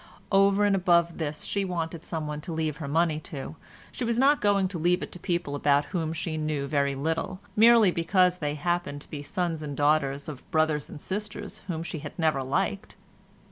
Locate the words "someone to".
2.03-2.51